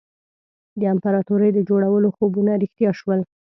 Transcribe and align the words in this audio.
د 0.79 0.81
امپراطوري 0.93 1.49
د 1.53 1.59
جوړولو 1.69 2.07
خوبونه 2.15 2.51
رښتیا 2.61 2.91
شول. 2.99 3.19